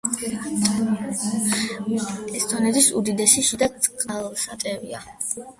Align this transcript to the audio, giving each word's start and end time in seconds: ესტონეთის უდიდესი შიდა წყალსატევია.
ესტონეთის 2.39 2.89
უდიდესი 3.03 3.47
შიდა 3.51 3.71
წყალსატევია. 3.87 5.07